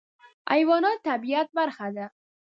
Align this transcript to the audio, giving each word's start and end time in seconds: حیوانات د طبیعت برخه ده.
حیوانات 0.51 0.99
د 1.01 1.05
طبیعت 1.07 1.47
برخه 1.57 1.87
ده. 1.95 2.05